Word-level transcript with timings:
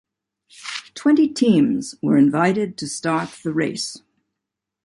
Twenty 0.95 1.27
teams 1.27 1.93
were 2.01 2.17
invited 2.17 2.75
to 2.79 2.87
start 2.87 3.29
the 3.43 3.53
race. 3.53 4.01